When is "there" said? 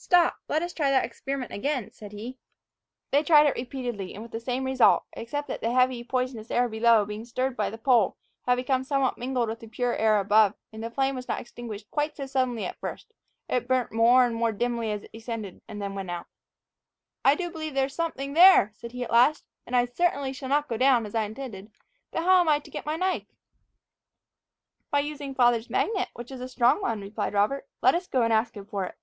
17.74-17.86, 18.34-18.70